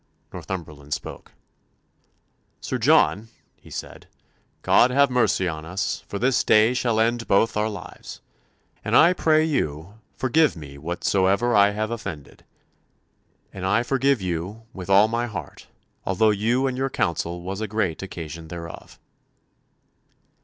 Northumberland 0.33 0.95
spoke. 0.95 1.31
"Sir 2.59 2.79
John," 2.79 3.27
he 3.55 3.69
said, 3.69 4.07
"God 4.63 4.89
have 4.89 5.11
mercy 5.11 5.47
on 5.47 5.63
us, 5.63 6.03
for 6.07 6.17
this 6.17 6.43
day 6.43 6.73
shall 6.73 6.99
end 6.99 7.27
both 7.27 7.55
our 7.55 7.69
lives. 7.69 8.19
And 8.83 8.95
I 8.97 9.13
pray 9.13 9.43
you, 9.45 9.99
forgive 10.15 10.55
me 10.55 10.79
whatsoever 10.79 11.55
I 11.55 11.69
have 11.73 11.91
offended; 11.91 12.43
and 13.53 13.63
I 13.63 13.83
forgive 13.83 14.23
you, 14.23 14.63
with 14.73 14.89
all 14.89 15.07
my 15.07 15.27
heart, 15.27 15.67
although 16.03 16.31
you 16.31 16.65
and 16.65 16.75
your 16.75 16.89
counsel 16.89 17.43
was 17.43 17.61
a 17.61 17.67
great 17.67 18.01
occasion 18.01 18.47
thereof." 18.47 18.97